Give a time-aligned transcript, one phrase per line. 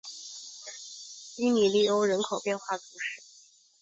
[1.35, 3.21] 基米利欧人口变化图示